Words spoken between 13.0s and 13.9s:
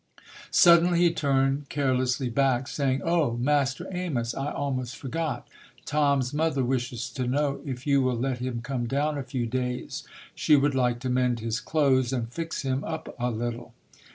a little".